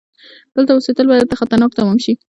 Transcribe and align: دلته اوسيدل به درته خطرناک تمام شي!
دلته 0.55 0.71
اوسيدل 0.73 1.05
به 1.09 1.15
درته 1.19 1.35
خطرناک 1.41 1.71
تمام 1.79 1.97
شي! 2.03 2.13